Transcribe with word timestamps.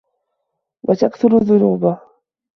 وَتَكْثُرَ 0.83 1.37
ذُنُوبُهُ 1.37 2.01